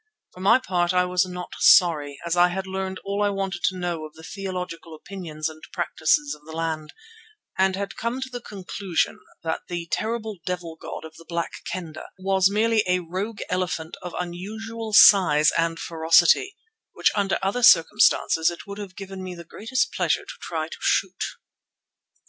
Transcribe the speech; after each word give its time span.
For 0.33 0.39
my 0.39 0.57
part 0.57 0.95
I 0.95 1.05
was 1.05 1.27
not 1.27 1.53
sorry, 1.59 2.17
as 2.25 2.35
I 2.35 2.47
had 2.47 2.65
learned 2.65 2.97
all 3.05 3.21
I 3.21 3.29
wanted 3.29 3.61
to 3.65 3.77
know 3.77 4.03
of 4.03 4.15
the 4.15 4.23
theological 4.23 4.95
opinions 4.95 5.47
and 5.47 5.61
practice 5.71 6.17
of 6.35 6.43
the 6.47 6.53
land, 6.53 6.91
and 7.55 7.75
had 7.75 7.97
come 7.97 8.19
to 8.19 8.29
the 8.31 8.41
conclusion 8.41 9.19
that 9.43 9.61
the 9.67 9.85
terrible 9.91 10.39
devil 10.43 10.75
god 10.75 11.05
of 11.05 11.15
the 11.17 11.25
Black 11.29 11.51
Kendah 11.71 12.07
was 12.17 12.49
merely 12.49 12.81
a 12.87 13.01
rogue 13.01 13.41
elephant 13.47 13.95
of 14.01 14.15
unusual 14.19 14.91
size 14.91 15.51
and 15.55 15.79
ferocity, 15.79 16.55
which 16.93 17.11
under 17.13 17.37
other 17.43 17.61
circumstances 17.61 18.49
it 18.49 18.65
would 18.65 18.79
have 18.79 18.95
given 18.95 19.21
me 19.23 19.35
the 19.35 19.43
greatest 19.45 19.93
pleasure 19.93 20.25
to 20.25 20.37
try 20.41 20.67
to 20.67 20.77
shoot. 20.79 21.23